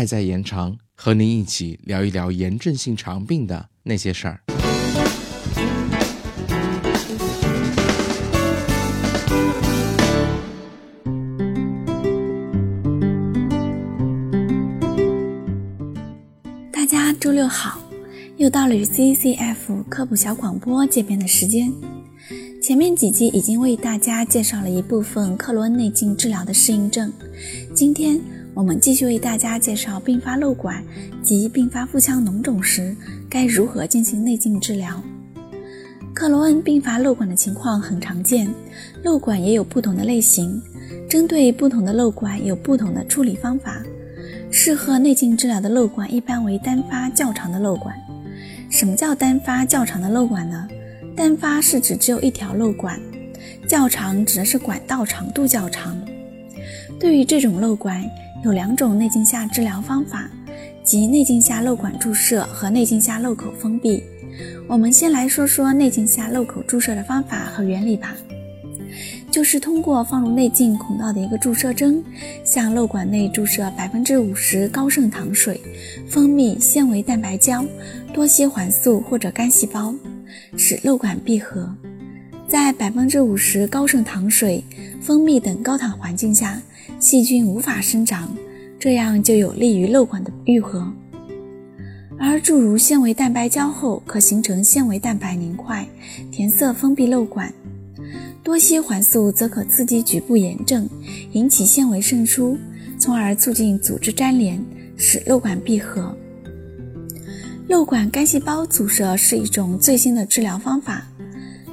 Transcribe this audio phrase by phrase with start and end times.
[0.00, 4.40] 爱在延长，和您一起聊一聊炎症性肠病的那些事儿。
[16.72, 17.78] 大家周六好，
[18.38, 21.70] 又到了与 CCF 科普小广播见面的时间。
[22.62, 27.12] 前面几集已经为大家介绍了一部分克罗恩内镜治疗的适应症，
[27.74, 28.18] 今天
[28.54, 30.82] 我们继续为大家介绍并发瘘管
[31.22, 32.94] 及并发腹腔脓肿时
[33.28, 35.02] 该如何进行内镜治疗。
[36.12, 38.52] 克罗恩并发瘘管的情况很常见，
[39.02, 40.60] 瘘管也有不同的类型，
[41.08, 43.82] 针对不同的瘘管有不同的处理方法。
[44.50, 47.94] 适合内镜治疗的瘘管一般为单发较长的瘘管。
[48.68, 50.68] 什么叫单发较长的瘘管呢？
[51.16, 53.00] 单发是指只有一条瘘管，
[53.68, 55.96] 较长指的是管道长度较长。
[56.98, 58.04] 对于这种瘘管，
[58.42, 60.28] 有两种内镜下治疗方法，
[60.82, 64.02] 即内镜下瘘管注射和内镜下瘘口封闭。
[64.66, 68.14] 我们先来说说内镜下瘘口注射的方法和原理吧。
[69.30, 72.02] 就是通过放入内镜孔道的一个注射针，
[72.42, 75.60] 向瘘管内注射百分之五十高渗糖水，
[76.08, 77.64] 蜂蜜纤维蛋白胶、
[78.12, 79.94] 多西环素或者干细胞，
[80.56, 81.68] 使瘘管闭合。
[82.48, 84.64] 在百分之五十高渗糖水、
[85.00, 86.60] 蜂蜜等高糖环境下，
[87.00, 88.30] 细菌无法生长，
[88.78, 90.86] 这样就有利于瘘管的愈合。
[92.18, 95.88] 而注入纤维蛋白胶后，可形成纤维蛋白凝块，
[96.30, 97.50] 填塞封闭瘘管。
[98.44, 100.86] 多西环素则可刺激局部炎症，
[101.32, 102.58] 引起纤维渗出，
[102.98, 104.62] 从而促进组织粘连，
[104.98, 106.14] 使瘘管闭合。
[107.66, 111.06] 瘘管干细胞注射是一种最新的治疗方法，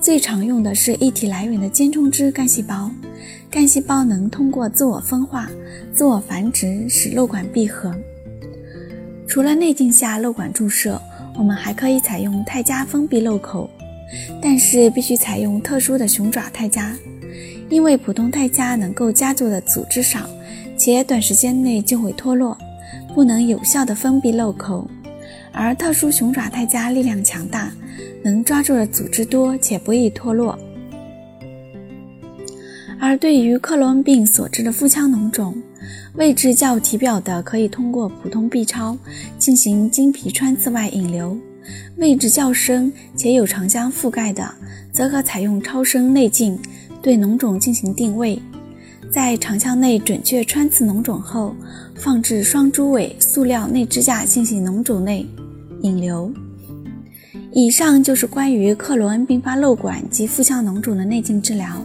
[0.00, 2.88] 最常用的是一体来源的间充质干细胞。
[3.50, 5.48] 干细胞能通过自我分化、
[5.94, 7.94] 自我繁殖，使瘘管闭合。
[9.26, 11.00] 除了内镜下瘘管注射，
[11.36, 13.68] 我们还可以采用肽加封闭瘘口。
[14.40, 16.94] 但是必须采用特殊的熊爪肽加，
[17.68, 20.30] 因为普通肽加能够夹住的组织少，
[20.76, 22.56] 且短时间内就会脱落，
[23.14, 24.88] 不能有效的封闭瘘口。
[25.50, 27.72] 而特殊熊爪肽加力量强大，
[28.22, 30.56] 能抓住的组织多且不易脱落。
[33.08, 35.54] 而对于克罗恩病所致的腹腔脓肿，
[36.14, 38.98] 位置较体表的可以通过普通 B 超
[39.38, 41.38] 进行经皮穿刺外引流。
[41.98, 44.52] 位置较深且有肠腔覆盖的，
[44.92, 46.58] 则可采用超声内镜
[47.00, 48.42] 对脓肿进行定位，
[49.08, 51.54] 在肠腔内准确穿刺脓肿后，
[51.94, 55.24] 放置双猪尾塑料内支架进行脓肿内
[55.82, 56.32] 引流。
[57.52, 61.80] 以上就是关于克罗恩并发瘘管及腹腔脓肿的内镜治疗。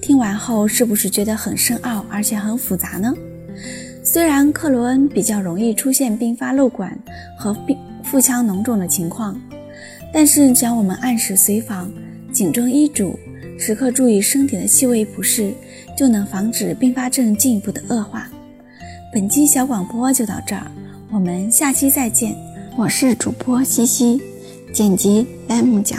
[0.00, 3.12] 听完后是不是觉得很深奥而且很复杂呢？
[4.02, 6.96] 虽然克罗恩比较容易出现并发瘘管
[7.36, 9.40] 和并腹腔脓肿的情况，
[10.12, 11.90] 但是只要我们按时随访、
[12.32, 13.18] 谨遵医嘱，
[13.58, 15.52] 时刻注意身体的细微不适，
[15.96, 18.28] 就能防止并发症进一步的恶化。
[19.12, 20.70] 本期小广播就到这儿，
[21.10, 22.36] 我们下期再见。
[22.76, 24.20] 我是主播西西，
[24.72, 25.98] 剪辑栏目讲。